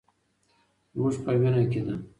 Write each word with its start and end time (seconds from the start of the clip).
زموږ 0.93 1.15
په 1.23 1.31
وینه 1.39 1.63
کې 1.71 1.81
ده. 1.85 1.95